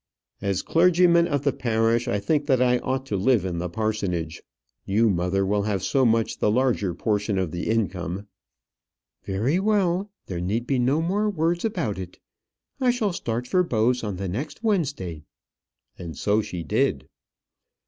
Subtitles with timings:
[0.41, 4.41] "As clergyman of the parish, I think that I ought to live in the parsonage.
[4.83, 8.25] You, mother, will have so much the larger portion of the income."
[9.25, 10.09] "Very well.
[10.25, 12.17] There need be no more words about it.
[12.79, 15.21] I shall start for Bowes on next Wednesday."
[15.99, 17.07] And so she did.